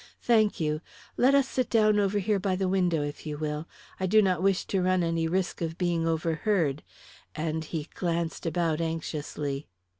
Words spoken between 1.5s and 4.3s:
down over here by the window, if you will. I do